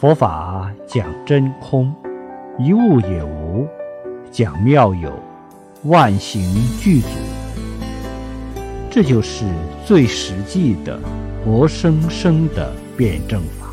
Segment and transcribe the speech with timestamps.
[0.00, 1.92] 佛法讲真空，
[2.56, 3.66] 一物也无，
[4.30, 5.12] 讲妙有，
[5.86, 6.40] 万行
[6.78, 7.08] 具足。
[8.88, 9.44] 这就是
[9.84, 11.00] 最实际的
[11.44, 13.67] 活生生的辩证法。